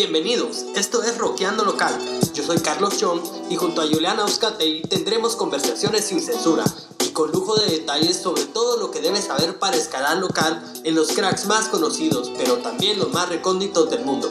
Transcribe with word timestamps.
Bienvenidos, 0.00 0.64
esto 0.76 1.02
es 1.02 1.18
Roqueando 1.18 1.62
Local. 1.62 1.92
Yo 2.32 2.42
soy 2.42 2.58
Carlos 2.60 2.94
John 2.98 3.20
y 3.50 3.56
junto 3.56 3.82
a 3.82 3.86
Juliana 3.86 4.22
Euskatei 4.22 4.80
tendremos 4.80 5.36
conversaciones 5.36 6.06
sin 6.06 6.22
censura 6.22 6.64
y 7.04 7.10
con 7.10 7.30
lujo 7.30 7.56
de 7.56 7.66
detalles 7.66 8.16
sobre 8.16 8.46
todo 8.46 8.78
lo 8.78 8.90
que 8.90 9.02
debes 9.02 9.26
saber 9.26 9.58
para 9.58 9.76
escalar 9.76 10.16
local 10.16 10.64
en 10.84 10.94
los 10.94 11.08
cracks 11.12 11.44
más 11.44 11.68
conocidos, 11.68 12.32
pero 12.38 12.56
también 12.56 12.98
los 12.98 13.12
más 13.12 13.28
recónditos 13.28 13.90
del 13.90 14.06
mundo. 14.06 14.30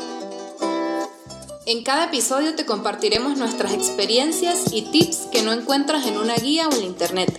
En 1.68 1.84
cada 1.84 2.05
episodio 2.05 2.55
te 2.55 2.66
compartiremos 2.66 3.38
nuestras 3.38 3.72
experiencias 3.72 4.73
y 4.73 4.90
tips 4.91 5.27
que 5.31 5.44
no 5.44 5.54
encuentras 5.54 6.08
en 6.08 6.17
una 6.17 6.34
guía 6.34 6.67
o 6.67 6.73
en 6.73 6.84
internet. 6.84 7.31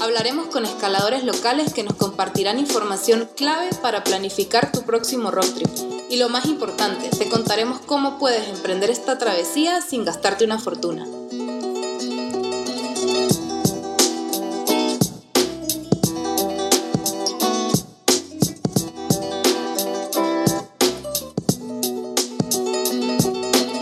Hablaremos 0.00 0.46
con 0.46 0.64
escaladores 0.64 1.24
locales 1.24 1.74
que 1.74 1.82
nos 1.82 1.96
compartirán 1.96 2.60
información 2.60 3.28
clave 3.34 3.70
para 3.82 4.04
planificar 4.04 4.70
tu 4.70 4.82
próximo 4.82 5.32
road 5.32 5.48
trip. 5.54 5.97
Y 6.10 6.16
lo 6.16 6.30
más 6.30 6.46
importante, 6.46 7.10
te 7.10 7.28
contaremos 7.28 7.80
cómo 7.80 8.18
puedes 8.18 8.48
emprender 8.48 8.88
esta 8.88 9.18
travesía 9.18 9.82
sin 9.82 10.06
gastarte 10.06 10.46
una 10.46 10.58
fortuna. 10.58 11.04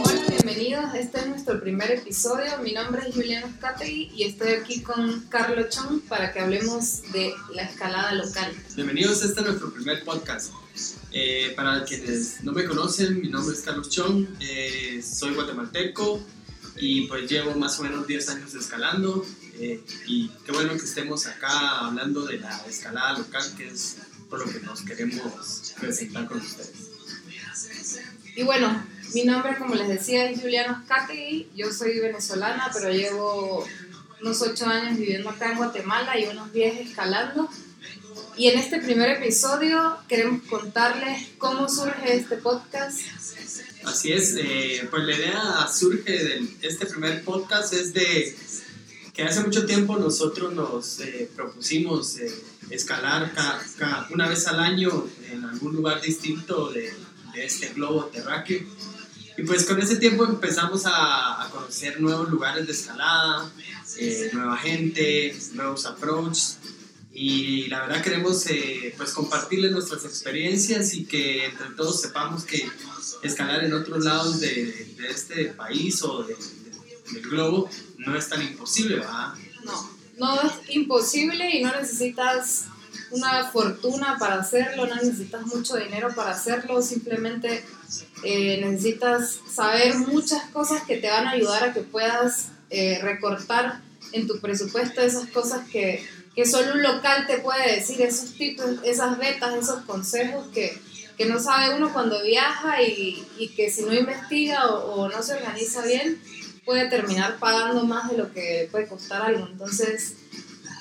Hola, 0.03 0.21
bienvenidos. 0.29 0.95
Este 0.95 1.21
es 1.21 1.27
nuestro 1.29 1.61
primer 1.61 1.93
episodio. 1.93 2.59
Mi 2.61 2.73
nombre 2.73 3.09
es 3.09 3.15
Juliana 3.15 3.47
Skategui 3.57 4.11
y 4.17 4.25
estoy 4.25 4.55
aquí 4.55 4.83
con 4.83 5.27
Carlos 5.29 5.69
Chong 5.69 6.01
para 6.09 6.33
que 6.33 6.41
hablemos 6.41 7.03
de 7.13 7.33
la 7.55 7.63
escalada 7.63 8.15
local. 8.15 8.53
Bienvenidos, 8.75 9.23
este 9.23 9.43
es 9.43 9.47
nuestro 9.47 9.73
primer 9.73 10.03
podcast. 10.05 10.51
Eh, 11.19 11.55
para 11.57 11.83
quienes 11.83 12.43
no 12.43 12.53
me 12.53 12.67
conocen, 12.67 13.23
mi 13.23 13.31
nombre 13.31 13.57
es 13.57 13.63
Carlos 13.63 13.89
Chong, 13.89 14.27
eh, 14.39 15.03
soy 15.03 15.33
guatemalteco 15.33 16.21
y 16.77 17.07
pues 17.07 17.31
llevo 17.31 17.55
más 17.55 17.81
o 17.81 17.85
menos 17.85 18.07
10 18.07 18.29
años 18.29 18.55
escalando 18.55 19.25
eh, 19.55 19.83
y 20.07 20.29
qué 20.45 20.53
bueno 20.53 20.73
que 20.73 20.85
estemos 20.85 21.27
acá 21.27 21.87
hablando 21.87 22.27
de 22.27 22.39
la 22.39 22.63
escalada 22.69 23.17
local 23.17 23.43
que 23.57 23.69
es 23.69 23.97
por 24.29 24.41
lo 24.41 24.53
que 24.53 24.61
nos 24.61 24.83
queremos 24.83 25.73
presentar 25.81 26.27
con 26.27 26.37
ustedes. 26.37 26.91
Y 28.37 28.43
bueno, 28.43 28.87
mi 29.15 29.25
nombre, 29.25 29.57
como 29.57 29.75
les 29.75 29.89
decía, 29.89 30.29
es 30.29 30.43
Juliana 30.43 30.83
Skategui. 30.85 31.49
Yo 31.57 31.73
soy 31.73 31.99
venezolana, 31.99 32.71
pero 32.75 32.91
llevo 32.91 33.67
unos 34.21 34.43
8 34.43 34.67
años 34.67 34.99
viviendo 34.99 35.31
acá 35.31 35.51
en 35.51 35.57
Guatemala 35.57 36.19
y 36.19 36.27
unos 36.27 36.53
10 36.53 36.89
escalando. 36.89 37.49
Y 38.39 38.49
en 38.49 38.59
este 38.59 38.81
primer 38.81 39.09
episodio 39.11 39.97
queremos 40.09 40.43
contarles 40.43 41.29
cómo 41.39 41.71
surge 41.71 42.17
este 42.17 42.37
podcast. 42.37 43.01
Así 43.85 44.13
es, 44.13 44.35
eh, 44.37 44.87
pues 44.91 45.05
la 45.05 45.17
idea 45.17 45.69
surge 45.73 46.13
de 46.13 46.49
este 46.61 46.85
primer 46.85 47.25
podcast 47.25 47.73
es 47.73 47.95
de 47.95 48.37
que 49.15 49.23
hace 49.23 49.41
mucho 49.41 49.65
tiempo 49.65 49.97
nosotros 49.97 50.53
nos 50.53 51.01
eh, 51.01 51.31
propusimos 51.35 52.19
eh, 52.19 52.31
escalar 52.69 53.33
una 54.11 54.29
vez 54.29 54.47
al 54.49 54.61
año 54.61 55.09
en 55.33 55.43
algún 55.45 55.75
lugar 55.75 56.03
distinto 56.03 56.71
de, 56.71 56.93
de 57.33 57.45
este 57.47 57.69
globo 57.71 58.05
terráqueo. 58.07 58.61
Y 59.39 59.43
pues 59.45 59.65
con 59.65 59.81
ese 59.81 59.97
tiempo 59.97 60.27
empezamos 60.27 60.85
a, 60.85 61.43
a 61.43 61.51
conocer 61.51 62.03
nuevos 62.03 62.29
lugares 62.29 62.67
de 62.67 62.73
escalada, 62.75 63.51
nueva 64.35 64.59
gente, 64.59 65.35
nuevos 65.55 65.87
approaches 65.87 66.59
y 67.19 67.69
la 67.69 67.81
verdad 67.81 68.03
queremos 68.03 68.47
eh, 68.49 68.93
pues 68.95 69.13
compartirles 69.13 69.73
nuestras 69.73 70.05
experiencias 70.05 70.93
y 70.93 71.07
que 71.07 71.47
entre 71.47 71.71
todos 71.71 72.03
sepamos 72.03 72.45
que 72.45 72.69
escalar 73.23 73.65
en 73.65 73.73
otros 73.73 74.05
lados 74.05 74.39
de, 74.41 74.95
este 75.09 75.47
país 75.47 76.03
o 76.03 76.25
de, 76.25 76.37
del 77.13 77.23
globo 77.23 77.71
no 77.97 78.19
es 78.19 78.29
tan 78.29 78.43
imposible, 78.43 78.97
¿verdad? 78.97 79.33
No, 79.65 79.91
no 80.19 80.43
es 80.43 80.53
imposible 80.69 81.57
y 81.57 81.63
no 81.63 81.73
necesitas 81.73 82.67
una 83.11 83.51
fortuna 83.51 84.19
para 84.19 84.35
hacerlo, 84.35 84.87
no 84.87 84.97
necesitas 84.97 85.47
mucho 85.47 85.77
dinero 85.77 86.15
para 86.15 86.33
hacerlo, 86.33 86.83
simplemente 86.83 87.65
eh, 88.25 88.61
necesitas 88.63 89.41
saber 89.51 89.95
muchas 89.95 90.51
cosas 90.51 90.83
que 90.83 90.99
te 90.99 91.09
van 91.09 91.29
a 91.29 91.31
ayudar 91.31 91.65
a 91.65 91.73
que 91.73 91.81
puedas 91.81 92.49
eh, 92.69 92.99
recortar 93.01 93.81
en 94.13 94.27
tu 94.27 94.39
presupuesto 94.39 95.01
esas 95.01 95.29
cosas 95.31 95.67
que 95.69 96.05
que 96.37 96.45
solo 96.45 96.75
un 96.75 96.83
local 96.83 97.27
te 97.27 97.39
puede 97.39 97.77
decir 97.77 98.03
esos 98.03 98.35
tipos, 98.35 98.67
esas 98.85 99.19
betas, 99.19 99.55
esos 99.55 99.81
consejos 99.87 100.47
que, 100.53 100.79
que 101.17 101.25
no 101.25 101.41
sabe 101.41 101.75
uno 101.75 101.95
cuando 101.95 102.23
viaja 102.23 102.83
y, 102.83 103.27
y 103.39 103.49
que 103.49 103.71
si 103.71 103.85
no 103.85 103.95
investiga 103.95 104.67
o, 104.67 105.01
o, 105.01 105.09
no 105.09 105.23
se 105.23 105.33
organiza 105.33 105.81
bien, 105.87 106.21
puede 106.67 106.91
terminar 106.91 107.39
pagando 107.39 107.85
más 107.85 108.11
de 108.11 108.19
lo 108.19 108.33
que 108.35 108.69
puede 108.71 108.87
costar 108.87 109.23
algo. 109.23 109.47
Entonces, 109.51 110.17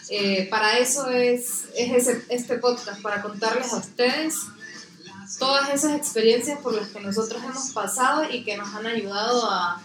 eh, 0.10 0.46
para 0.50 0.78
eso 0.78 1.10
es, 1.10 1.64
es 1.78 2.06
ese, 2.06 2.26
este 2.28 2.58
podcast, 2.58 3.02
para 3.02 3.22
contarles 3.22 3.72
a 3.72 3.78
ustedes 3.78 4.36
todas 5.40 5.74
esas 5.74 5.96
experiencias 5.96 6.60
por 6.60 6.74
las 6.74 6.90
que 6.90 7.00
nosotros 7.00 7.42
hemos 7.42 7.72
pasado 7.72 8.30
y 8.30 8.44
que 8.44 8.58
nos 8.58 8.76
han 8.76 8.88
ayudado 8.88 9.50
a, 9.50 9.82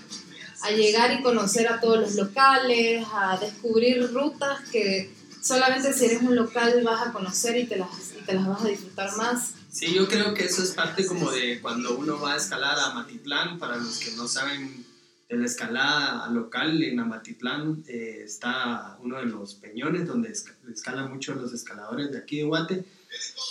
a 0.62 0.70
llegar 0.72 1.12
y 1.12 1.22
conocer 1.22 1.68
a 1.68 1.80
todos 1.80 1.98
los 1.98 2.14
locales, 2.16 3.06
a 3.14 3.38
descubrir 3.38 4.12
rutas 4.12 4.68
que 4.72 5.19
solamente 5.42 5.92
si 5.92 6.06
eres 6.06 6.22
un 6.22 6.36
local 6.36 6.82
vas 6.84 7.08
a 7.08 7.12
conocer 7.12 7.56
y 7.56 7.66
te 7.66 7.76
las, 7.76 7.88
y 8.18 8.24
te 8.24 8.34
las 8.34 8.46
vas 8.46 8.64
a 8.64 8.68
disfrutar 8.68 9.16
más. 9.16 9.50
Sí, 9.70 9.94
yo 9.94 10.08
creo 10.08 10.34
que 10.34 10.44
eso 10.44 10.62
es 10.62 10.70
parte 10.70 11.06
como 11.06 11.30
de 11.30 11.60
cuando 11.60 11.96
uno 11.96 12.20
va 12.20 12.34
a 12.34 12.36
escalar 12.36 12.78
a 12.78 12.94
Matitlán, 12.94 13.58
para 13.58 13.76
los 13.76 13.98
que 13.98 14.10
no 14.12 14.26
saben 14.26 14.84
de 15.28 15.36
la 15.36 15.46
escalada 15.46 16.28
local 16.30 16.82
en 16.82 16.98
Amatitlán 16.98 17.84
eh, 17.86 18.22
está 18.24 18.98
uno 19.00 19.18
de 19.18 19.26
los 19.26 19.54
peñones 19.54 20.08
donde 20.08 20.32
escalan 20.32 21.08
mucho 21.08 21.36
los 21.36 21.52
escaladores 21.52 22.10
de 22.10 22.18
aquí 22.18 22.38
de 22.38 22.44
Guate, 22.44 22.84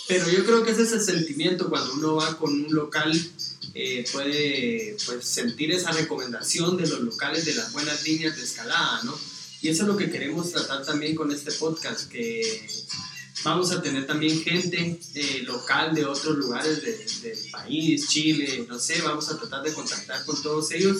pero 0.06 0.28
yo 0.28 0.44
creo 0.44 0.62
que 0.62 0.72
ese 0.72 0.82
es 0.82 0.92
el 0.92 1.00
sentimiento 1.00 1.70
cuando 1.70 1.94
uno 1.94 2.16
va 2.16 2.36
con 2.36 2.52
un 2.52 2.74
local 2.74 3.10
eh, 3.72 4.04
puede 4.12 4.96
pues, 5.06 5.24
sentir 5.24 5.70
esa 5.72 5.92
recomendación 5.92 6.76
de 6.76 6.86
los 6.86 7.00
locales 7.00 7.46
de 7.46 7.54
las 7.54 7.72
buenas 7.72 8.04
líneas 8.04 8.36
de 8.36 8.42
escalada, 8.42 9.02
¿no? 9.04 9.16
Y 9.62 9.68
eso 9.68 9.82
es 9.82 9.88
lo 9.88 9.96
que 9.96 10.10
queremos 10.10 10.52
tratar 10.52 10.84
también 10.84 11.14
con 11.14 11.30
este 11.30 11.52
podcast, 11.52 12.08
que 12.08 12.66
vamos 13.44 13.70
a 13.72 13.82
tener 13.82 14.06
también 14.06 14.40
gente 14.42 14.98
eh, 15.14 15.42
local 15.44 15.94
de 15.94 16.04
otros 16.04 16.36
lugares 16.36 16.82
de, 16.82 17.28
del 17.28 17.50
país, 17.50 18.08
Chile, 18.08 18.64
no 18.68 18.78
sé, 18.78 19.00
vamos 19.02 19.28
a 19.30 19.38
tratar 19.38 19.62
de 19.62 19.72
contactar 19.72 20.24
con 20.24 20.40
todos 20.42 20.70
ellos 20.72 20.98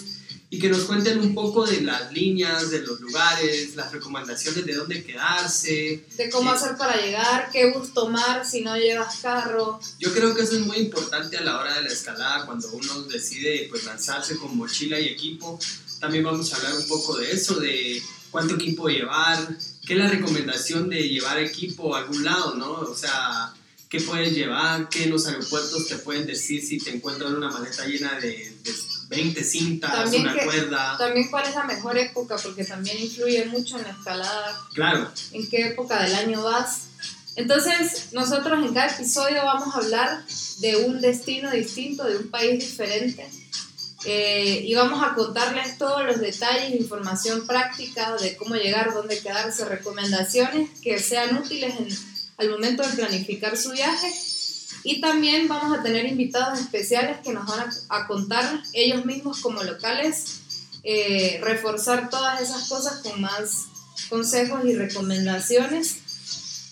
y 0.52 0.58
que 0.58 0.68
nos 0.68 0.82
cuenten 0.82 1.20
un 1.20 1.32
poco 1.32 1.64
de 1.64 1.80
las 1.82 2.12
líneas, 2.12 2.70
de 2.70 2.80
los 2.80 3.00
lugares, 3.00 3.76
las 3.76 3.92
recomendaciones 3.92 4.66
de 4.66 4.74
dónde 4.74 5.04
quedarse. 5.04 6.04
De 6.16 6.28
cómo 6.28 6.50
hacer 6.50 6.76
para 6.76 7.00
llegar, 7.00 7.50
qué 7.52 7.70
bus 7.72 7.94
tomar 7.94 8.44
si 8.44 8.62
no 8.62 8.76
llevas 8.76 9.20
carro. 9.22 9.78
Yo 10.00 10.12
creo 10.12 10.34
que 10.34 10.42
eso 10.42 10.56
es 10.56 10.66
muy 10.66 10.78
importante 10.78 11.36
a 11.36 11.42
la 11.42 11.60
hora 11.60 11.74
de 11.74 11.82
la 11.84 11.90
escalada, 11.90 12.46
cuando 12.46 12.68
uno 12.72 13.02
decide 13.02 13.68
pues, 13.70 13.84
lanzarse 13.84 14.36
con 14.36 14.56
mochila 14.56 14.98
y 14.98 15.06
equipo. 15.06 15.56
También 16.00 16.24
vamos 16.24 16.52
a 16.52 16.56
hablar 16.56 16.74
un 16.74 16.88
poco 16.88 17.16
de 17.16 17.30
eso, 17.30 17.60
de 17.60 18.02
cuánto 18.30 18.54
equipo 18.54 18.88
llevar, 18.88 19.38
qué 19.86 19.94
es 19.94 19.98
la 19.98 20.08
recomendación 20.08 20.88
de 20.88 21.08
llevar 21.08 21.38
equipo 21.38 21.94
a 21.94 22.00
algún 22.00 22.24
lado, 22.24 22.54
¿no? 22.54 22.70
O 22.72 22.94
sea, 22.94 23.52
qué 23.88 24.00
puedes 24.00 24.32
llevar, 24.32 24.88
qué 24.88 25.04
en 25.04 25.10
los 25.10 25.26
aeropuertos 25.26 25.88
te 25.88 25.96
pueden 25.96 26.26
decir 26.26 26.64
si 26.64 26.78
te 26.78 26.90
encuentran 26.90 27.34
una 27.34 27.50
maleta 27.50 27.84
llena 27.86 28.18
de, 28.20 28.56
de 28.62 28.72
20 29.08 29.42
cintas, 29.42 29.92
también 29.92 30.22
una 30.22 30.34
que, 30.34 30.44
cuerda. 30.44 30.96
También 30.96 31.28
cuál 31.28 31.48
es 31.48 31.54
la 31.56 31.64
mejor 31.64 31.98
época, 31.98 32.36
porque 32.40 32.64
también 32.64 32.98
influye 33.00 33.44
mucho 33.46 33.76
en 33.78 33.82
la 33.82 33.90
escalada. 33.90 34.60
Claro. 34.72 35.10
En 35.32 35.48
qué 35.50 35.66
época 35.68 36.00
del 36.04 36.14
año 36.14 36.42
vas. 36.44 36.86
Entonces, 37.34 38.12
nosotros 38.12 38.64
en 38.64 38.72
cada 38.72 38.94
episodio 38.94 39.44
vamos 39.44 39.74
a 39.74 39.78
hablar 39.78 40.24
de 40.60 40.76
un 40.76 41.00
destino 41.00 41.50
distinto, 41.50 42.04
de 42.04 42.18
un 42.18 42.30
país 42.30 42.60
diferente. 42.60 43.28
Eh, 44.04 44.62
y 44.64 44.74
vamos 44.74 45.02
a 45.02 45.14
contarles 45.14 45.76
todos 45.76 46.04
los 46.04 46.20
detalles, 46.20 46.74
información 46.74 47.46
práctica 47.46 48.16
de 48.16 48.36
cómo 48.36 48.54
llegar, 48.54 48.94
dónde 48.94 49.20
quedarse, 49.20 49.64
recomendaciones 49.66 50.70
que 50.80 50.98
sean 50.98 51.36
útiles 51.36 51.74
en, 51.78 51.88
al 52.38 52.50
momento 52.50 52.82
de 52.82 52.96
planificar 52.96 53.56
su 53.56 53.72
viaje. 53.72 54.10
Y 54.82 55.02
también 55.02 55.48
vamos 55.48 55.78
a 55.78 55.82
tener 55.82 56.06
invitados 56.06 56.58
especiales 56.58 57.18
que 57.22 57.32
nos 57.34 57.46
van 57.46 57.60
a, 57.60 57.96
a 57.96 58.06
contar 58.06 58.62
ellos 58.72 59.04
mismos 59.04 59.40
como 59.40 59.62
locales, 59.62 60.40
eh, 60.82 61.38
reforzar 61.42 62.08
todas 62.08 62.40
esas 62.40 62.68
cosas 62.68 63.02
con 63.02 63.20
más 63.20 63.66
consejos 64.08 64.64
y 64.64 64.74
recomendaciones. 64.74 65.96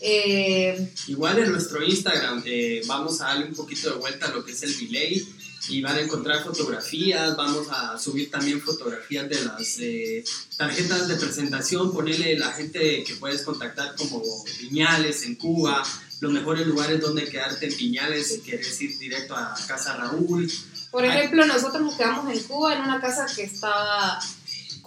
Eh, 0.01 0.93
Igual 1.09 1.41
en 1.41 1.53
nuestro 1.53 1.83
Instagram 1.83 2.43
eh, 2.47 2.83
vamos 2.87 3.21
a 3.21 3.27
darle 3.27 3.47
un 3.47 3.55
poquito 3.55 3.91
de 3.91 3.97
vuelta 3.97 4.27
a 4.27 4.31
lo 4.31 4.45
que 4.45 4.53
es 4.53 4.63
el 4.63 4.79
delay 4.79 5.29
y 5.69 5.83
van 5.83 5.97
a 5.97 6.01
encontrar 6.01 6.43
fotografías, 6.43 7.37
vamos 7.37 7.69
a 7.71 7.99
subir 7.99 8.31
también 8.31 8.61
fotografías 8.61 9.29
de 9.29 9.45
las 9.45 9.79
eh, 9.81 10.25
tarjetas 10.57 11.09
de 11.09 11.17
presentación, 11.17 11.93
ponerle 11.93 12.39
la 12.39 12.53
gente 12.53 13.05
que 13.05 13.15
puedes 13.15 13.43
contactar 13.43 13.95
como 13.97 14.23
Viñales 14.61 15.25
en 15.25 15.35
Cuba, 15.35 15.83
los 16.21 16.33
mejores 16.33 16.67
lugares 16.67 17.01
donde 17.01 17.29
quedarte 17.29 17.67
en 17.67 17.77
Piñales 17.77 18.29
si 18.29 18.41
quieres 18.41 18.81
ir 18.81 18.99
directo 18.99 19.37
a 19.37 19.55
Casa 19.67 19.97
Raúl. 19.97 20.51
Por 20.91 21.05
ejemplo, 21.05 21.45
nosotros 21.47 21.83
nos 21.83 21.95
quedamos 21.95 22.33
en 22.35 22.43
Cuba 22.45 22.75
en 22.75 22.83
una 22.83 23.01
casa 23.01 23.27
que 23.35 23.43
estaba 23.43 24.19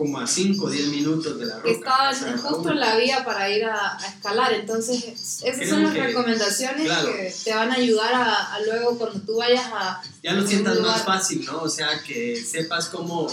como 0.01 0.19
a 0.19 0.25
5 0.25 0.65
o 0.65 0.67
10 0.67 0.87
minutos 0.87 1.37
de 1.37 1.45
la 1.45 1.57
roca. 1.57 1.69
Estaba 1.69 2.11
justo 2.11 2.71
en 2.71 2.79
la 2.79 2.97
vía 2.97 3.23
para 3.23 3.51
ir 3.51 3.65
a, 3.65 3.99
escalar, 4.03 4.51
entonces 4.51 5.43
esas 5.43 5.69
son 5.69 5.83
las 5.83 5.93
recomendaciones 5.93 6.91
que 6.91 7.35
te 7.43 7.53
van 7.53 7.69
a 7.69 7.75
ayudar 7.75 8.11
a, 8.11 8.59
luego 8.65 8.97
cuando 8.97 9.19
tú 9.21 9.37
vayas 9.37 9.67
a... 9.71 10.01
Ya 10.23 10.33
lo 10.33 10.47
sientas 10.47 10.79
más 10.79 11.03
fácil, 11.03 11.45
¿no? 11.45 11.59
O 11.59 11.69
sea, 11.69 12.01
que 12.01 12.35
sepas 12.43 12.87
cómo, 12.87 13.27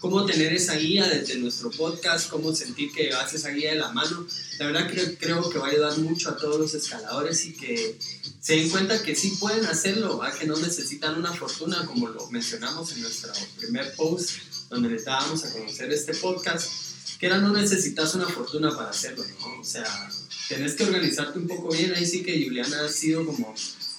cómo 0.00 0.26
tener 0.26 0.52
esa 0.52 0.74
guía 0.74 1.08
desde 1.08 1.36
nuestro 1.36 1.70
podcast, 1.70 2.28
cómo 2.28 2.54
sentir 2.54 2.92
que 2.92 3.10
vas 3.14 3.32
esa 3.32 3.48
guía 3.48 3.70
de 3.70 3.78
la 3.78 3.90
mano. 3.92 4.26
La 4.58 4.66
verdad 4.66 4.90
que 4.90 5.16
creo 5.16 5.48
que 5.48 5.58
va 5.58 5.68
a 5.68 5.70
ayudar 5.70 5.96
mucho 5.96 6.28
a 6.28 6.36
todos 6.36 6.60
los 6.60 6.74
escaladores 6.74 7.46
y 7.46 7.54
que 7.54 7.98
se 8.38 8.56
den 8.56 8.68
cuenta 8.68 9.02
que 9.02 9.16
sí 9.16 9.38
pueden 9.40 9.64
hacerlo, 9.64 10.20
que 10.38 10.46
no 10.46 10.56
necesitan 10.56 11.16
una 11.16 11.32
fortuna 11.32 11.86
como 11.86 12.08
lo 12.08 12.28
mencionamos 12.28 12.92
en 12.92 13.00
nuestro 13.00 13.32
primer 13.56 13.94
post 13.94 14.51
donde 14.72 14.88
les 14.88 15.04
dábamos 15.04 15.44
a 15.44 15.52
conocer 15.52 15.92
este 15.92 16.14
podcast, 16.14 16.72
que 17.20 17.26
era 17.26 17.38
no 17.38 17.52
necesitas 17.52 18.14
una 18.14 18.26
fortuna 18.26 18.74
para 18.74 18.88
hacerlo, 18.88 19.22
¿no? 19.40 19.60
O 19.60 19.64
sea, 19.64 19.84
tenés 20.48 20.74
que 20.74 20.84
organizarte 20.84 21.38
un 21.38 21.46
poco 21.46 21.68
bien, 21.68 21.92
ahí 21.94 22.06
sí 22.06 22.22
que 22.22 22.42
Juliana 22.42 22.86
ha 22.86 22.88
sido 22.88 23.26
como 23.26 23.54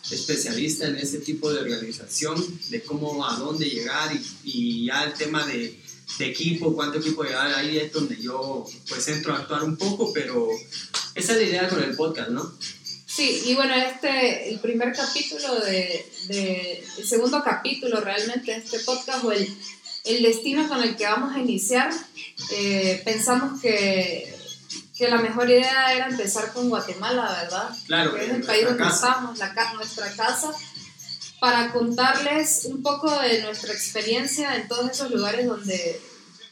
especialista 0.10 0.88
en 0.88 0.96
ese 0.96 1.20
tipo 1.20 1.54
de 1.54 1.62
organización, 1.62 2.44
de 2.70 2.82
cómo, 2.82 3.24
a 3.26 3.38
dónde 3.38 3.70
llegar 3.70 4.12
y, 4.44 4.86
ya 4.86 5.04
el 5.04 5.14
tema 5.14 5.46
de, 5.46 5.80
de, 6.18 6.26
equipo, 6.26 6.74
cuánto 6.74 6.98
equipo 6.98 7.24
llegar, 7.24 7.54
ahí 7.54 7.78
es 7.78 7.94
donde 7.94 8.20
yo 8.20 8.66
pues 8.90 9.08
entro 9.10 9.34
a 9.34 9.40
actuar 9.40 9.64
un 9.64 9.78
poco, 9.78 10.12
pero 10.12 10.50
esa 11.14 11.34
es 11.34 11.38
la 11.38 11.44
idea 11.44 11.70
con 11.70 11.84
el 11.84 11.96
podcast, 11.96 12.30
¿no? 12.30 12.52
Sí, 13.06 13.44
y 13.46 13.54
bueno, 13.54 13.76
este, 13.76 14.50
el 14.50 14.60
primer 14.60 14.92
capítulo 14.92 15.60
de, 15.60 16.04
de 16.30 16.84
el 16.98 17.08
segundo 17.08 17.44
capítulo 17.44 18.02
realmente 18.02 18.52
de 18.52 18.58
este 18.58 18.80
podcast, 18.80 19.24
o 19.24 19.32
el, 19.32 19.48
el 20.04 20.22
destino 20.22 20.68
con 20.68 20.84
el 20.84 20.96
que 20.96 21.06
vamos 21.06 21.36
a 21.36 21.40
iniciar, 21.40 21.92
eh, 22.52 23.02
pensamos 23.06 23.62
que, 23.62 24.36
que, 24.98 25.08
la 25.08 25.18
mejor 25.18 25.50
idea 25.50 25.94
era 25.94 26.08
empezar 26.10 26.52
con 26.52 26.70
Guatemala, 26.70 27.40
¿verdad? 27.44 27.70
Claro. 27.86 28.16
Que 28.16 28.26
es 28.26 28.32
el 28.32 28.44
país 28.44 28.66
donde 28.66 28.86
estamos, 28.86 29.38
la, 29.40 29.74
nuestra 29.76 30.14
casa, 30.14 30.52
para 31.40 31.72
contarles 31.72 32.66
un 32.66 32.82
poco 32.84 33.18
de 33.20 33.42
nuestra 33.44 33.74
experiencia 33.74 34.56
en 34.56 34.68
todos 34.68 34.92
esos 34.92 35.12
lugares 35.12 35.48
donde, 35.48 36.02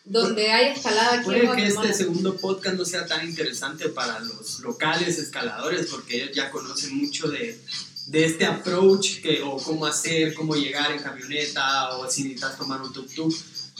donde 0.05 0.51
hay 0.51 0.73
escalada 0.73 1.15
aquí 1.15 1.25
Puede 1.25 1.55
que 1.55 1.67
este 1.67 1.93
segundo 1.93 2.37
podcast 2.37 2.77
no 2.77 2.85
sea 2.85 3.05
tan 3.05 3.27
interesante 3.27 3.89
para 3.89 4.19
los 4.19 4.59
locales 4.59 5.17
escaladores, 5.17 5.87
porque 5.87 6.23
ellos 6.23 6.35
ya 6.35 6.51
conocen 6.51 6.97
mucho 6.97 7.27
de 7.29 7.59
de 8.07 8.25
este 8.25 8.45
approach 8.45 9.21
que, 9.21 9.41
o 9.41 9.57
cómo 9.57 9.85
hacer, 9.85 10.33
cómo 10.33 10.55
llegar 10.55 10.91
en 10.91 11.01
camioneta 11.01 11.97
o 11.97 12.09
si 12.09 12.23
necesitas 12.23 12.57
tomar 12.57 12.81
un 12.81 12.91
tuk-tuk. 12.91 13.33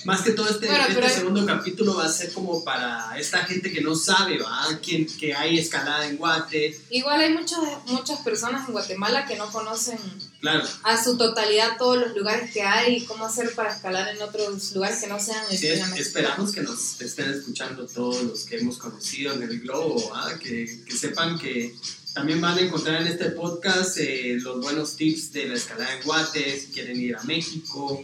Más 0.06 0.22
que 0.22 0.32
todo 0.32 0.50
este, 0.50 0.68
este 0.68 1.10
segundo 1.10 1.46
capítulo 1.46 1.96
va 1.96 2.06
a 2.06 2.10
ser 2.10 2.34
como 2.34 2.64
para 2.64 3.18
esta 3.20 3.40
gente 3.46 3.72
que 3.72 3.82
no 3.82 3.96
sabe, 3.96 4.40
¿va? 4.40 4.80
Que, 4.82 5.06
que 5.06 5.34
hay 5.36 5.60
escalada 5.60 6.08
en 6.08 6.18
Guate. 6.18 6.80
Igual 6.90 7.20
hay 7.20 7.34
muchas, 7.34 7.60
muchas 7.88 8.20
personas 8.22 8.68
en 8.68 8.74
Guatemala 8.74 9.26
que 9.26 9.36
no 9.36 9.52
conocen 9.52 10.00
claro. 10.42 10.68
a 10.84 11.02
su 11.02 11.18
totalidad 11.18 11.78
todos 11.78 11.98
los 11.98 12.16
lugares 12.16 12.52
que 12.52 12.62
hay 12.62 12.98
y 12.98 13.06
cómo 13.06 13.26
hacer 13.26 13.54
para 13.56 13.74
escalar 13.74 14.14
en 14.14 14.22
otros 14.22 14.74
lugares 14.74 15.00
que 15.00 15.08
no 15.08 15.20
sean 15.20 15.46
sí, 15.50 15.68
Esperamos 15.98 16.52
que 16.52 16.62
nos 16.62 17.00
estén 17.00 17.32
escuchando 17.32 17.88
todos 17.88 18.24
los 18.24 18.44
que 18.46 18.58
hemos 18.58 18.78
conocido 18.78 19.34
en 19.34 19.44
el 19.44 19.62
globo, 19.62 20.12
que, 20.40 20.84
que 20.86 20.98
sepan 20.98 21.40
que 21.40 21.74
también 22.14 22.42
van 22.42 22.58
a 22.58 22.62
encontrar 22.62 23.02
en 23.02 23.08
este 23.08 23.30
podcast 23.30 23.98
eh, 23.98 24.38
los 24.42 24.62
buenos 24.62 24.96
tips 24.96 25.32
de 25.32 25.48
la 25.48 25.56
escalada 25.56 25.96
en 25.96 26.04
Guate, 26.04 26.60
si 26.60 26.68
quieren 26.68 27.00
ir 27.00 27.16
a 27.16 27.24
México. 27.24 28.04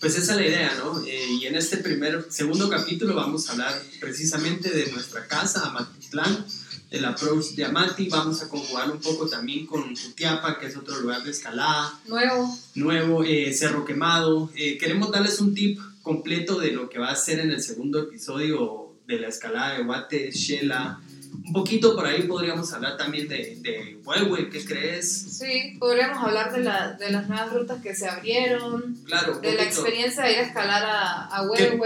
Pues 0.00 0.16
esa 0.16 0.32
es 0.32 0.40
la 0.40 0.46
idea, 0.46 0.74
¿no? 0.74 1.04
Eh, 1.06 1.26
y 1.40 1.46
en 1.46 1.54
este 1.54 1.76
primer, 1.76 2.26
segundo 2.30 2.68
capítulo 2.68 3.14
vamos 3.14 3.48
a 3.48 3.52
hablar 3.52 3.80
precisamente 4.00 4.70
de 4.70 4.90
nuestra 4.90 5.26
casa, 5.26 5.66
Amatitlán, 5.66 6.44
del 6.90 7.04
approach 7.04 7.50
de 7.54 7.64
Amati. 7.64 8.08
Vamos 8.08 8.42
a 8.42 8.48
conjugar 8.48 8.90
un 8.90 9.00
poco 9.00 9.26
también 9.26 9.66
con 9.66 9.94
Jutiapa, 9.96 10.58
que 10.58 10.66
es 10.66 10.76
otro 10.76 11.00
lugar 11.00 11.22
de 11.22 11.30
escalada. 11.30 11.98
Nuevo. 12.06 12.58
Nuevo, 12.74 13.24
eh, 13.24 13.52
Cerro 13.52 13.84
Quemado. 13.84 14.50
queremos 14.54 15.10
darles 15.10 15.40
un 15.40 15.54
tip 15.54 15.78
completo 16.02 16.60
de 16.60 16.72
lo 16.72 16.88
que 16.88 16.98
va 16.98 17.10
a 17.10 17.16
ser 17.16 17.40
en 17.40 17.50
el 17.50 17.62
segundo 17.62 18.00
episodio 18.00 18.94
de 19.06 19.18
la 19.18 19.28
escalada 19.28 19.78
de 19.78 19.84
Guate, 19.84 20.30
Shela, 20.30 21.00
un 21.44 21.52
poquito 21.52 21.94
por 21.94 22.06
ahí 22.06 22.22
podríamos 22.22 22.72
hablar 22.72 22.96
también 22.96 23.28
de, 23.28 23.58
de 23.60 23.98
Huehue, 24.04 24.50
¿qué 24.50 24.64
crees? 24.64 25.38
Sí, 25.38 25.76
podríamos 25.78 26.22
hablar 26.22 26.52
de, 26.52 26.60
la, 26.60 26.92
de 26.92 27.10
las 27.10 27.28
nuevas 27.28 27.52
rutas 27.52 27.82
que 27.82 27.94
se 27.94 28.08
abrieron, 28.08 28.96
claro, 29.04 29.40
de 29.40 29.54
la 29.54 29.64
experiencia 29.64 30.24
de 30.24 30.32
ir 30.32 30.38
a 30.38 30.42
escalar 30.42 30.82
a, 30.84 31.36
a 31.36 31.44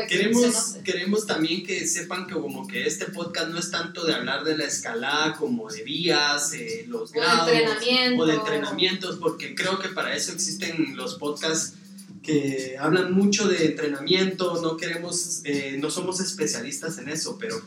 queremos, 0.08 0.76
queremos 0.84 1.26
también 1.26 1.64
que 1.64 1.86
sepan 1.86 2.26
que 2.26 2.34
como 2.34 2.66
que 2.66 2.86
este 2.86 3.06
podcast 3.06 3.48
no 3.48 3.58
es 3.58 3.70
tanto 3.70 4.04
de 4.04 4.14
hablar 4.14 4.44
de 4.44 4.56
la 4.56 4.64
escalada 4.64 5.34
como 5.34 5.70
de 5.70 5.82
vías, 5.82 6.52
eh, 6.52 6.84
los 6.88 7.12
grados 7.12 7.48
o 8.18 8.26
de 8.26 8.34
entrenamientos, 8.34 9.16
porque 9.16 9.54
creo 9.54 9.78
que 9.78 9.88
para 9.88 10.14
eso 10.14 10.32
existen 10.32 10.96
los 10.96 11.14
podcasts 11.16 11.77
que 12.22 12.76
hablan 12.78 13.12
mucho 13.12 13.48
de 13.48 13.66
entrenamiento, 13.66 14.60
no 14.60 14.76
queremos, 14.76 15.40
eh, 15.44 15.76
no 15.80 15.90
somos 15.90 16.20
especialistas 16.20 16.98
en 16.98 17.08
eso, 17.08 17.36
pero 17.38 17.60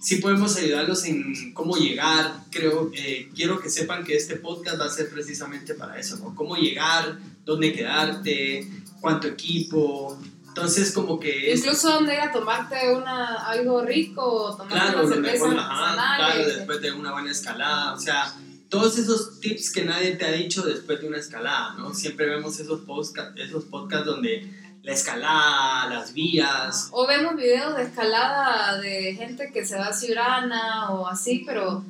sí 0.00 0.16
podemos 0.16 0.56
ayudarlos 0.56 1.04
en 1.04 1.52
cómo 1.52 1.76
llegar. 1.76 2.44
Creo, 2.50 2.90
eh, 2.94 3.28
quiero 3.34 3.60
que 3.60 3.70
sepan 3.70 4.04
que 4.04 4.16
este 4.16 4.36
podcast 4.36 4.80
va 4.80 4.86
a 4.86 4.90
ser 4.90 5.10
precisamente 5.10 5.74
para 5.74 5.98
eso, 5.98 6.16
¿no? 6.18 6.34
Cómo 6.34 6.56
llegar, 6.56 7.18
dónde 7.44 7.72
quedarte, 7.72 8.68
cuánto 9.00 9.28
equipo. 9.28 10.18
Entonces, 10.48 10.92
como 10.92 11.20
que... 11.20 11.52
Incluso 11.54 11.90
dónde 11.90 12.14
ir 12.14 12.20
a 12.20 12.32
tomarte 12.32 12.94
una, 12.94 13.46
algo 13.46 13.82
rico, 13.82 14.54
tomar 14.56 14.72
claro, 14.72 15.04
una 15.04 15.14
cerveza 15.14 15.48
Claro, 16.16 16.46
después 16.46 16.80
de 16.80 16.92
una 16.92 17.12
buena 17.12 17.30
escalada. 17.30 17.94
O 17.94 18.00
sea, 18.00 18.34
todos 18.68 18.98
esos 18.98 19.40
tips 19.40 19.72
que 19.72 19.84
nadie 19.84 20.16
te 20.16 20.24
ha 20.24 20.32
dicho 20.32 20.62
después 20.62 21.00
de 21.00 21.08
una 21.08 21.18
escalada, 21.18 21.74
¿no? 21.74 21.94
Siempre 21.94 22.26
vemos 22.26 22.58
esos, 22.58 22.80
podcast, 22.80 23.38
esos 23.38 23.64
podcasts 23.64 24.06
donde 24.06 24.50
la 24.82 24.92
escalada, 24.92 25.88
las 25.88 26.12
vías. 26.12 26.88
O 26.92 27.06
vemos 27.06 27.36
videos 27.36 27.76
de 27.76 27.84
escalada 27.84 28.78
de 28.78 29.14
gente 29.14 29.50
que 29.52 29.64
se 29.66 29.76
va 29.76 29.88
a 29.88 29.92
Ciurana 29.92 30.92
o 30.92 31.08
así, 31.08 31.42
pero, 31.44 31.84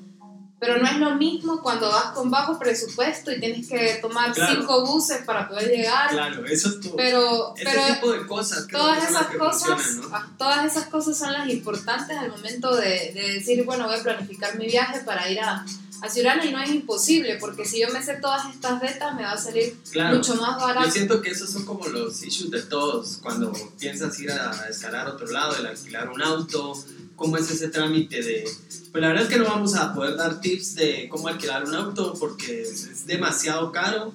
pero 0.58 0.78
no 0.78 0.87
es 0.87 0.96
lo 0.96 1.14
mismo 1.14 1.62
cuando 1.62 1.88
vas 1.88 2.12
con 2.12 2.31
bajo 2.31 2.58
presupuesto 2.58 3.31
y 3.32 3.40
tienes 3.40 3.69
que 3.69 3.99
tomar 4.00 4.35
cinco 4.35 4.87
buses 4.87 5.23
para 5.26 5.47
poder 5.49 5.68
llegar. 5.71 6.11
Claro, 6.11 6.47
eso 6.47 6.71
es 6.71 6.80
todo. 6.80 6.97
Pero, 6.97 7.54
ese 7.56 7.95
tipo 7.95 8.12
de 8.12 8.26
cosas. 8.26 8.66
Todas 8.66 9.11
esas 9.11 9.26
cosas, 9.26 10.00
ah, 10.12 10.26
todas 10.38 10.64
esas 10.64 10.87
cosas 10.87 11.18
son 11.18 11.33
las 11.33 11.49
importantes 11.50 12.16
al 12.16 12.30
momento 12.30 12.75
de, 12.76 13.12
de 13.12 13.35
decir, 13.35 13.62
bueno, 13.64 13.87
voy 13.87 13.97
a 13.97 14.02
planificar 14.02 14.59
mi 14.59 14.66
viaje 14.66 15.00
para 15.00 15.30
ir 15.30 15.40
a 15.40 15.66
a 16.00 16.09
Ciurana 16.09 16.45
y 16.45 16.53
no 16.53 16.61
es 16.61 16.71
imposible, 16.71 17.37
porque 17.41 17.65
si 17.65 17.81
yo 17.81 17.88
me 17.91 18.03
sé 18.03 18.15
todas 18.15 18.53
estas 18.53 18.81
betas 18.81 19.15
me 19.15 19.23
va 19.23 19.33
a 19.33 19.38
salir 19.38 19.76
mucho 20.12 20.35
más 20.37 20.61
barato. 20.61 20.87
Yo 20.87 20.93
siento 20.93 21.23
que 21.23 21.31
esos 21.31 21.50
son 21.50 21.65
como 21.65 21.87
los 21.88 22.23
issues 22.23 22.50
de 22.50 22.62
todos, 22.62 23.19
cuando 23.23 23.53
piensas 23.79 24.19
ir 24.21 24.31
a 24.31 24.69
escalar 24.69 25.07
a 25.07 25.12
otro 25.12 25.26
lado, 25.26 25.57
el 25.57 25.67
alquilar 25.67 26.09
un 26.11 26.23
auto, 26.23 26.75
cómo 27.17 27.37
es 27.37 27.50
ese 27.50 27.69
trámite 27.69 28.23
de... 28.23 28.49
Pues 28.93 29.03
la 29.03 29.09
verdad 29.09 29.25
es 29.25 29.29
que 29.29 29.38
no 29.38 29.45
vamos 29.45 29.75
a 29.75 29.95
poder 29.95 30.17
dar 30.17 30.41
tips 30.41 30.75
de 30.75 31.09
cómo 31.11 31.29
alquilar 31.29 31.65
un 31.65 31.75
auto 31.75 32.15
porque 32.19 32.62
es 32.62 33.07
demasiado 33.07 33.73
caro 33.73 34.12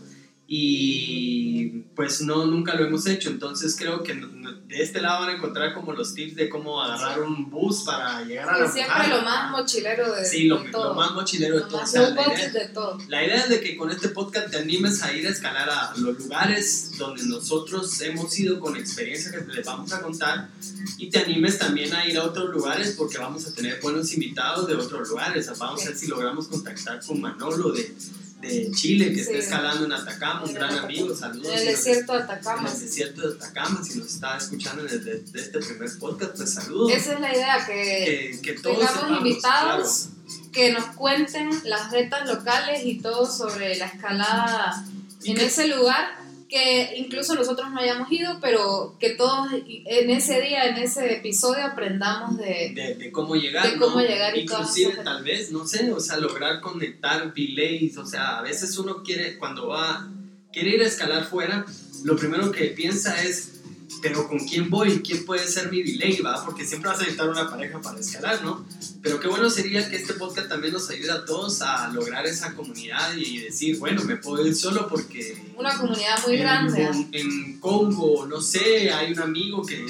y 0.53 1.70
pues 1.96 2.20
no, 2.20 2.46
nunca 2.46 2.75
lo 2.75 2.86
hemos 2.86 3.08
hecho, 3.08 3.29
entonces 3.29 3.74
creo 3.79 4.03
que 4.03 4.13
de 4.13 4.84
este 4.84 5.00
lado 5.00 5.22
van 5.22 5.29
a 5.29 5.38
encontrar 5.38 5.74
como 5.74 5.93
los 5.93 6.13
tips 6.13 6.36
de 6.36 6.50
cómo 6.50 6.84
agarrar 6.84 7.22
un 7.22 7.50
bus 7.50 7.84
para 7.86 8.22
llegar 8.25 8.50
a 8.50 8.60
la 8.60 8.70
siempre 8.70 9.08
lo 9.08 9.22
más 9.22 9.50
mochilero 9.50 10.13
de, 10.13 10.25
sí, 10.25 10.48
lo, 10.48 10.62
todo. 10.70 10.89
lo 10.89 10.96
más 10.96 11.13
mochilero 11.13 11.55
de, 11.55 11.62
todo. 11.62 11.81
la, 11.81 12.34
idea, 12.34 12.50
de 12.50 12.67
todo. 12.67 12.98
la 13.08 13.24
idea 13.24 13.38
es 13.38 13.48
de 13.48 13.62
que 13.62 13.77
con 13.77 13.91
este 13.91 14.10
podcast 14.10 14.51
te 14.51 14.58
animes 14.58 15.01
a 15.03 15.13
ir 15.13 15.25
a 15.25 15.29
escalar 15.29 15.70
a 15.70 15.93
los 15.96 16.17
lugares 16.20 16.98
donde 16.98 17.24
nosotros 17.24 18.01
hemos 18.01 18.38
ido 18.38 18.60
con 18.60 18.75
experiencia 18.75 19.31
que 19.31 19.53
les 19.53 19.65
vamos 19.65 19.93
a 19.93 20.01
contar 20.01 20.50
y 20.98 21.10
te 21.10 21.20
animes 21.20 21.60
también 21.60 21.93
a 21.93 22.05
ir 22.05 22.17
a 22.17 22.25
otros 22.25 22.50
lugares 22.50 22.96
porque 22.98 23.17
vamos 23.17 23.48
a 23.48 23.53
tener 23.53 23.79
buenos 23.79 24.13
invitados 24.13 24.67
de 24.67 24.75
otros 24.75 25.08
lugares, 25.08 25.50
vamos 25.58 25.81
a 25.84 25.86
ver 25.86 25.98
si 25.98 26.08
logramos 26.08 26.50
contactar 26.50 27.00
con 27.05 27.22
Manolo 27.22 27.72
de 27.72 27.96
de 28.41 28.71
Chile 28.71 29.13
que 29.13 29.21
está 29.21 29.38
escalando 29.38 29.86
en 29.86 29.93
Atacama, 29.93 30.43
un 30.43 30.53
gran 30.53 30.77
amigo, 30.77 31.15
saludos. 31.15 31.51
En 31.51 31.60
el 31.60 31.65
desierto 31.65 32.13
de 32.13 32.24
Atacama. 32.24 32.69
En 32.69 32.75
el 32.75 32.81
desierto 32.81 33.21
de 33.21 33.36
Atacama, 33.36 33.83
si 33.83 34.00
nos 34.00 34.07
está 34.07 34.38
escuchando 34.38 34.83
desde, 34.83 35.24
este 35.33 35.60
primer 35.60 35.89
podcast, 36.00 36.36
pues 36.36 36.53
saludos. 36.53 36.91
Esa 36.91 37.13
es 37.13 37.19
la 37.19 37.33
idea, 37.33 37.65
que, 37.65 38.39
que, 38.41 38.53
todos 38.53 38.79
tengamos 38.79 39.17
invitados 39.17 40.10
que 40.51 40.74
nos 40.74 40.86
cuenten 40.95 41.50
las 41.63 41.91
retas 41.91 42.27
locales 42.27 42.81
y 42.83 43.00
todo 43.00 43.25
sobre 43.25 43.77
la 43.77 43.86
escalada 43.86 44.86
en 45.24 45.39
ese 45.39 45.67
lugar 45.67 46.21
que 46.51 46.98
incluso 46.98 47.34
nosotros 47.34 47.72
no 47.72 47.79
hayamos 47.79 48.12
ido, 48.12 48.38
pero 48.41 48.98
que 49.00 49.12
todos 49.12 49.48
en 49.53 50.10
ese 50.10 50.41
día, 50.41 50.65
en 50.65 50.75
ese 50.84 51.13
episodio, 51.13 51.63
aprendamos 51.65 52.38
de, 52.38 52.74
de, 52.75 52.96
de 52.96 53.12
cómo 53.12 53.36
llegar. 53.38 53.72
de 53.72 53.79
cómo 53.79 54.01
¿no? 54.01 54.05
llegar 54.05 54.38
y 54.38 54.41
Inclusive 54.41 54.91
esas- 54.91 55.05
tal 55.05 55.24
vez, 55.24 55.50
no 55.53 55.65
sé, 55.65 55.89
o 55.93 56.00
sea, 56.01 56.17
lograr 56.17 56.60
conectar 56.60 57.34
delays, 57.34 57.98
o 57.98 58.05
sea, 58.05 58.38
a 58.39 58.41
veces 58.41 58.77
uno 58.77 59.01
quiere, 59.01 59.38
cuando 59.38 59.70
va, 59.70 60.10
quiere 60.51 60.72
ir 60.75 60.81
a 60.81 60.88
escalar 60.88 61.24
fuera, 61.24 61.65
lo 62.03 62.17
primero 62.17 62.51
que 62.51 62.65
piensa 62.65 63.24
es, 63.24 63.61
pero 64.01 64.27
¿con 64.27 64.39
quién 64.39 64.70
voy? 64.70 65.01
¿Quién 65.01 65.25
puede 65.25 65.48
ser 65.48 65.72
mi 65.72 65.81
delay? 65.84 66.20
¿va? 66.22 66.43
Porque 66.43 66.65
siempre 66.65 66.89
vas 66.89 66.98
a 67.00 67.01
necesitar 67.01 67.29
una 67.29 67.50
pareja 67.50 67.79
para 67.81 68.00
escalar, 68.00 68.43
¿no? 68.43 68.65
Pero 69.01 69.20
qué 69.20 69.27
bueno 69.27 69.50
sería 69.50 69.89
que 69.89 69.96
este 69.96 70.13
podcast 70.13 70.48
también 70.50 70.74
nos 70.74 70.89
ayude 70.89 71.12
a 71.12 71.25
todos 71.25 71.62
a 71.62 71.88
lograr 71.89 72.25
esa 72.25 72.53
comunidad 72.53 73.15
y 73.15 73.39
decir, 73.39 73.77
bueno, 73.79 74.03
me 74.03 74.15
puedo 74.17 74.46
ir 74.46 74.55
solo 74.55 74.88
porque 74.88 75.51
una 75.58 75.75
comunidad 75.77 76.17
muy 76.25 76.36
en, 76.36 76.41
grande. 76.41 76.89
en- 77.12 77.60
Congo, 77.60 78.25
no 78.25 78.41
sé, 78.41 78.91
hay 78.91 79.13
un 79.13 79.20
amigo 79.20 79.63
que 79.63 79.86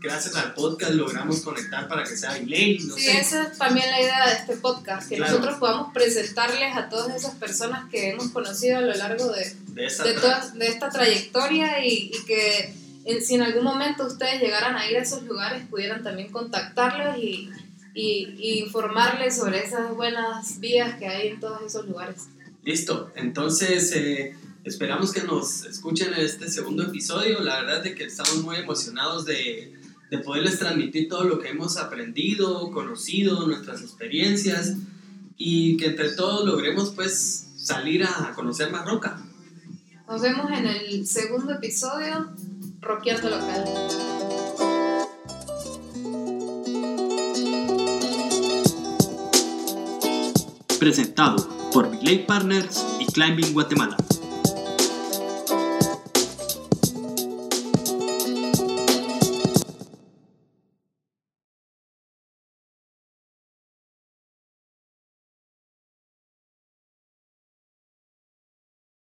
gracias 0.00 0.36
al 0.36 0.52
podcast 0.54 0.92
logramos 0.92 1.40
conectar 1.40 1.88
para 1.88 2.04
que 2.04 2.14
sea 2.16 2.34
delay, 2.34 2.78
no 2.80 2.94
Sí, 2.96 3.02
sé. 3.04 3.18
esa 3.20 3.42
es 3.44 3.56
también 3.58 3.86
la 3.90 4.00
idea 4.00 4.26
de 4.28 4.34
este 4.34 4.56
podcast, 4.58 5.08
que 5.08 5.16
Claro. 5.16 5.32
nosotros 5.32 5.58
podamos 5.58 5.92
presentarles 5.94 6.76
a 6.76 6.88
todas 6.90 7.16
esas 7.16 7.34
personas 7.36 7.88
que 7.90 8.10
hemos 8.10 8.28
conocido 8.28 8.76
a 8.78 8.80
lo 8.82 8.94
largo 8.94 9.26
de, 9.32 9.54
de 9.68 9.82
de, 9.88 10.12
toda- 10.20 10.50
de 10.54 10.66
esta 10.66 10.90
trayectoria 10.90 11.82
y, 11.84 12.10
y 12.14 12.24
que 12.26 12.74
si 13.20 13.34
en 13.34 13.42
algún 13.42 13.64
momento 13.64 14.06
ustedes 14.06 14.40
llegaran 14.40 14.76
a 14.76 14.88
ir 14.90 14.96
a 14.96 15.02
esos 15.02 15.22
lugares 15.24 15.66
pudieran 15.68 16.02
también 16.02 16.30
contactarlos 16.30 17.16
y, 17.18 17.48
y- 17.94 18.34
y 18.38 18.58
informarles 18.60 19.36
sobre 19.36 19.64
esas 19.64 19.94
buenas 19.94 20.60
vías 20.60 20.96
que 20.98 21.06
hay 21.08 21.28
en 21.28 21.40
todos 21.40 21.62
esos 21.62 21.86
lugares. 21.86 22.28
Listo, 22.64 23.10
entonces 23.16 23.92
eh, 23.96 24.36
esperamos 24.64 25.12
que 25.12 25.22
nos 25.22 25.64
escuchen 25.64 26.12
en 26.12 26.20
este 26.20 26.50
segundo 26.50 26.82
episodio. 26.84 27.40
La 27.40 27.60
verdad 27.62 27.86
es 27.86 27.94
que 27.94 28.04
estamos 28.04 28.36
muy 28.42 28.56
emocionados 28.56 29.24
de, 29.24 29.74
de 30.10 30.18
poderles 30.18 30.58
transmitir 30.58 31.08
todo 31.08 31.24
lo 31.24 31.38
que 31.38 31.48
hemos 31.48 31.76
aprendido, 31.78 32.70
conocido, 32.70 33.46
nuestras 33.46 33.80
experiencias 33.80 34.74
y 35.38 35.76
que 35.78 35.86
entre 35.86 36.10
todos 36.10 36.44
logremos 36.46 36.90
pues 36.94 37.46
salir 37.56 38.04
a 38.04 38.32
conocer 38.34 38.70
más 38.70 38.84
roca. 38.84 39.18
Nos 40.06 40.20
vemos 40.22 40.50
en 40.50 40.66
el 40.66 41.06
segundo 41.06 41.52
episodio, 41.54 42.30
Roqueando 42.80 43.28
Local. 43.28 43.64
Presentado 50.78 51.36
por 51.72 51.90
Relay 51.90 52.24
Partners 52.24 52.86
y 53.00 53.06
Climbing 53.06 53.52
Guatemala. 53.52 53.96